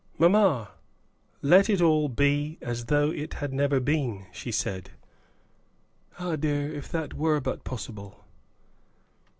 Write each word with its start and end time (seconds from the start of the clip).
"Mamma, 0.17 0.71
let 1.43 1.69
it 1.69 1.79
all 1.79 2.09
be 2.09 2.57
as 2.59 2.85
though 2.85 3.11
it 3.11 3.35
had 3.35 3.53
never 3.53 3.79
been," 3.79 4.25
she 4.33 4.51
said. 4.51 4.89
"Ah, 6.17 6.35
dear! 6.35 6.73
if 6.73 6.89
that 6.89 7.13
were 7.13 7.39
but 7.39 7.63
possible!" 7.63 8.25